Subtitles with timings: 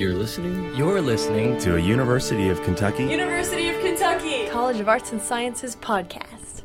[0.00, 0.74] You're listening?
[0.74, 5.76] You're listening to a University of Kentucky, University of Kentucky, College of Arts and Sciences
[5.76, 6.62] podcast.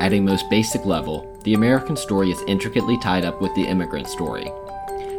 [0.00, 4.08] At a most basic level, the American story is intricately tied up with the immigrant
[4.08, 4.50] story.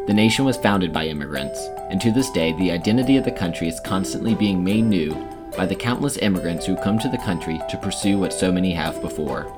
[0.05, 1.57] The nation was founded by immigrants,
[1.89, 5.15] and to this day, the identity of the country is constantly being made new
[5.55, 9.01] by the countless immigrants who come to the country to pursue what so many have
[9.01, 9.51] before.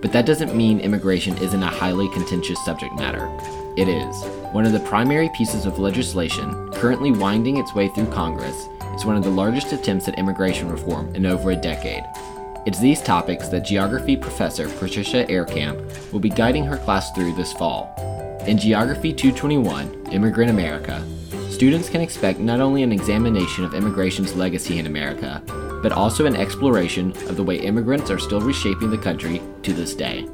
[0.00, 3.28] But that doesn't mean immigration isn't a highly contentious subject matter.
[3.76, 4.16] It is.
[4.52, 8.56] One of the primary pieces of legislation, currently winding its way through Congress,
[8.94, 12.04] is one of the largest attempts at immigration reform in over a decade.
[12.66, 17.52] It's these topics that geography professor Patricia Ehrkamp will be guiding her class through this
[17.52, 17.94] fall.
[18.46, 21.02] In Geography 221, Immigrant America,
[21.50, 25.42] students can expect not only an examination of immigration's legacy in America,
[25.82, 29.94] but also an exploration of the way immigrants are still reshaping the country to this
[29.94, 30.26] day.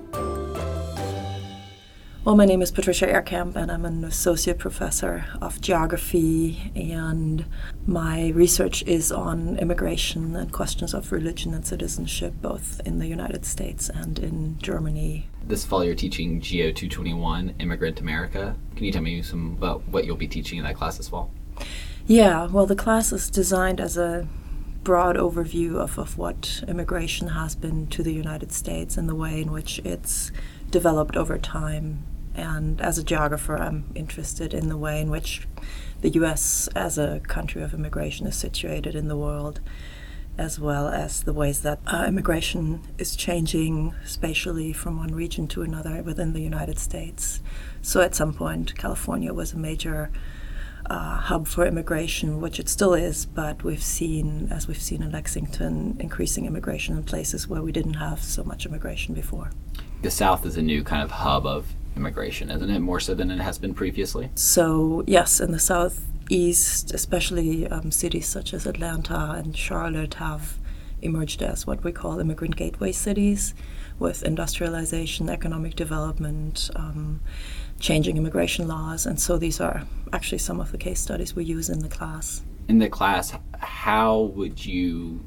[2.26, 6.72] Well, my name is Patricia Ehrkamp, and I'm an associate professor of geography.
[6.74, 7.44] And
[7.86, 13.46] my research is on immigration and questions of religion and citizenship, both in the United
[13.46, 15.28] States and in Germany.
[15.46, 18.56] This fall, you're teaching Geo 221 Immigrant America.
[18.74, 21.30] Can you tell me some about what you'll be teaching in that class this fall?
[22.08, 24.26] Yeah, well, the class is designed as a
[24.82, 29.40] broad overview of, of what immigration has been to the United States and the way
[29.40, 30.32] in which it's
[30.72, 32.02] developed over time
[32.36, 35.48] and as a geographer, I'm interested in the way in which
[36.02, 39.60] the US, as a country of immigration, is situated in the world,
[40.36, 45.62] as well as the ways that uh, immigration is changing spatially from one region to
[45.62, 47.40] another within the United States.
[47.80, 50.10] So, at some point, California was a major
[50.90, 55.10] uh, hub for immigration, which it still is, but we've seen, as we've seen in
[55.10, 59.50] Lexington, increasing immigration in places where we didn't have so much immigration before.
[60.02, 62.80] The South is a new kind of hub of immigration, isn't it?
[62.80, 64.30] More so than it has been previously?
[64.34, 70.58] So, yes, in the southeast, especially um, cities such as Atlanta and Charlotte have
[71.02, 73.54] emerged as what we call immigrant gateway cities
[73.98, 77.20] with industrialization, economic development, um,
[77.80, 79.06] changing immigration laws.
[79.06, 82.42] And so these are actually some of the case studies we use in the class.
[82.68, 85.26] In the class, how would you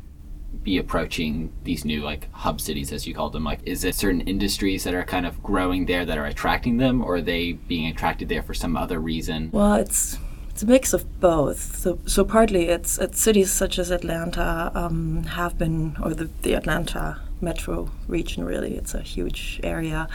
[0.64, 3.44] be approaching these new like hub cities as you call them?
[3.44, 7.02] Like is it certain industries that are kind of growing there that are attracting them
[7.04, 9.50] or are they being attracted there for some other reason?
[9.52, 10.18] Well it's
[10.50, 11.78] it's a mix of both.
[11.78, 16.54] So so partly it's, it's cities such as atlanta um, have been or the, the
[16.54, 18.76] atlanta metro region really.
[18.76, 20.08] It's a huge area.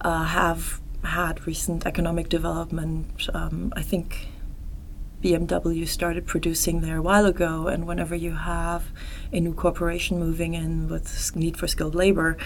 [0.00, 3.28] Uh, have had recent economic development.
[3.34, 4.28] Um, i think
[5.22, 8.84] BMW started producing there a while ago, and whenever you have
[9.32, 12.36] a new corporation moving in with need for skilled labor,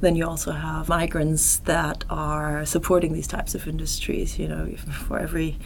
[0.00, 4.38] then you also have migrants that are supporting these types of industries.
[4.38, 5.58] You know, for every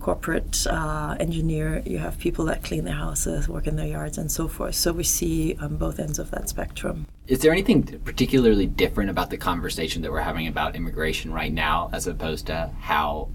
[0.00, 4.32] corporate uh, engineer, you have people that clean their houses, work in their yards, and
[4.32, 4.74] so forth.
[4.74, 7.06] So we see um, both ends of that spectrum.
[7.28, 11.90] Is there anything particularly different about the conversation that we're having about immigration right now,
[11.92, 13.28] as opposed to how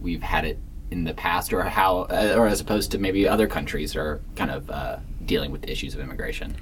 [0.00, 0.58] we've had it
[0.90, 4.50] in the past, or how, uh, or as opposed to maybe other countries are kind
[4.50, 6.56] of uh, dealing with the issues of immigration?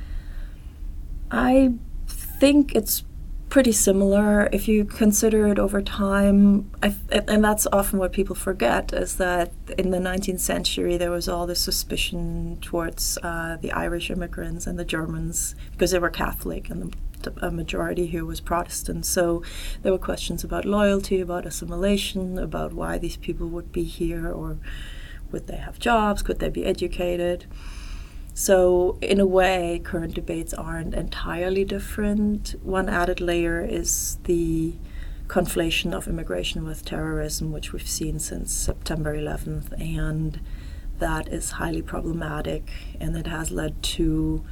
[1.31, 1.75] I
[2.06, 3.05] think it's
[3.49, 6.71] pretty similar if you consider it over time.
[7.11, 11.47] and that's often what people forget is that in the 19th century there was all
[11.47, 16.83] this suspicion towards uh, the Irish immigrants and the Germans because they were Catholic and
[16.83, 16.97] the
[17.27, 19.05] a majority here was Protestant.
[19.05, 19.43] So
[19.83, 24.59] there were questions about loyalty, about assimilation, about why these people would be here, or
[25.31, 27.47] would they have jobs, could they be educated.
[28.34, 32.55] So, in a way, current debates aren't entirely different.
[32.62, 34.77] One added layer is the
[35.27, 40.41] conflation of immigration with terrorism, which we've seen since September 11th, and
[41.00, 44.44] that is highly problematic, and it has led to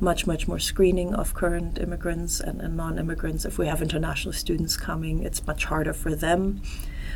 [0.00, 3.44] much, much more screening of current immigrants and, and non immigrants.
[3.44, 6.62] If we have international students coming, it's much harder for them.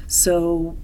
[0.06, 0.76] So,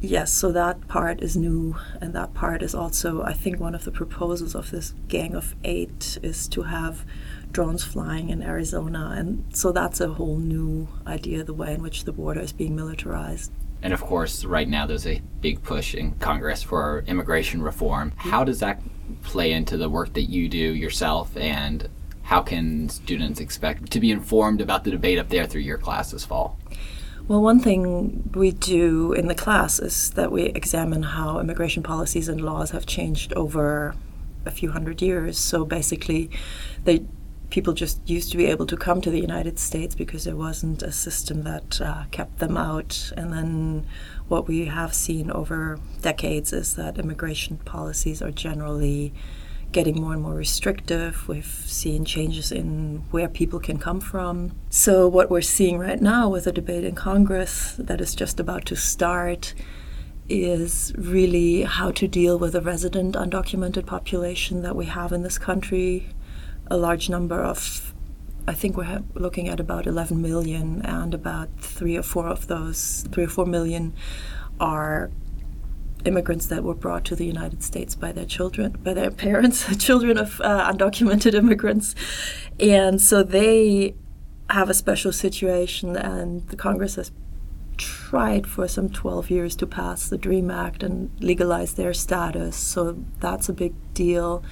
[0.00, 3.84] yes, so that part is new, and that part is also, I think, one of
[3.84, 7.04] the proposals of this Gang of Eight is to have
[7.52, 9.14] drones flying in Arizona.
[9.16, 12.76] And so that's a whole new idea, the way in which the border is being
[12.76, 13.52] militarized.
[13.82, 18.12] And of course, right now there's a big push in Congress for immigration reform.
[18.16, 18.82] How does that
[19.22, 21.88] play into the work that you do yourself, and
[22.22, 26.10] how can students expect to be informed about the debate up there through your class
[26.10, 26.58] this fall?
[27.26, 32.28] Well, one thing we do in the class is that we examine how immigration policies
[32.28, 33.94] and laws have changed over
[34.46, 35.38] a few hundred years.
[35.38, 36.30] So basically,
[36.84, 37.04] they
[37.50, 40.82] people just used to be able to come to the United States because there wasn't
[40.82, 43.12] a system that uh, kept them out.
[43.16, 43.86] And then
[44.28, 49.14] what we have seen over decades is that immigration policies are generally
[49.72, 51.28] getting more and more restrictive.
[51.28, 54.52] We've seen changes in where people can come from.
[54.70, 58.64] So, what we're seeing right now with a debate in Congress that is just about
[58.66, 59.54] to start
[60.28, 65.38] is really how to deal with a resident undocumented population that we have in this
[65.38, 66.08] country.
[66.70, 67.94] A large number of,
[68.46, 73.06] I think we're looking at about 11 million, and about three or four of those,
[73.12, 73.94] three or four million,
[74.60, 75.10] are
[76.04, 80.18] immigrants that were brought to the United States by their children, by their parents, children
[80.18, 81.94] of uh, undocumented immigrants.
[82.60, 83.94] And so they
[84.50, 87.10] have a special situation, and the Congress has
[87.76, 92.56] tried for some 12 years to pass the DREAM Act and legalize their status.
[92.56, 94.42] So that's a big deal.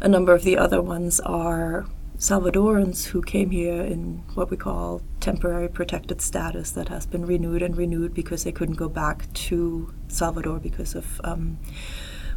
[0.00, 1.86] A number of the other ones are
[2.18, 7.62] Salvadorans who came here in what we call temporary protected status that has been renewed
[7.62, 11.58] and renewed because they couldn't go back to Salvador because of um,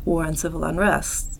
[0.05, 1.39] war and civil unrest.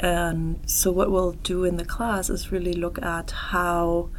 [0.00, 4.10] And so, what we'll do in the class is really look at how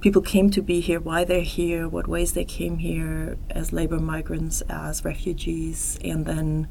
[0.00, 3.98] people came to be here, why they're here, what ways they came here as labor
[3.98, 6.68] migrants, as refugees, and then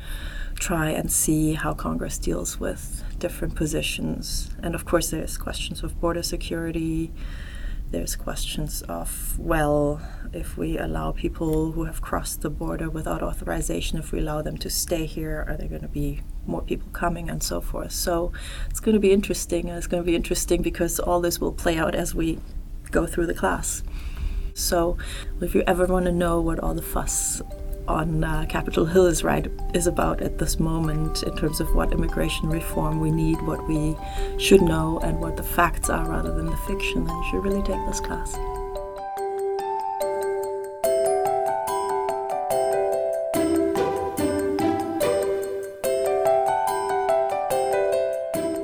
[0.60, 4.50] try and see how Congress deals with different positions.
[4.62, 7.12] And of course, there's questions of border security.
[7.90, 10.02] There's questions of, well,
[10.34, 14.58] if we allow people who have crossed the border without authorization, if we allow them
[14.58, 17.94] to stay here, are there going to be more people coming and so forth?
[17.94, 18.34] So
[18.70, 19.70] it's going to be interesting.
[19.70, 22.40] And it's going to be interesting because all this will play out as we
[22.92, 23.84] go through the class.
[24.54, 24.98] So
[25.40, 27.42] if you ever want to know what all the fuss
[27.88, 31.92] on uh, Capitol Hill is right is about at this moment in terms of what
[31.92, 33.96] immigration reform we need, what we
[34.38, 37.64] should know, and what the facts are rather than the fiction, then you should really
[37.64, 38.38] take this class.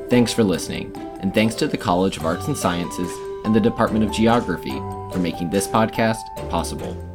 [0.10, 3.12] Thanks for listening, and thanks to the College of Arts and Sciences
[3.46, 4.78] and the Department of Geography
[5.12, 7.13] for making this podcast possible.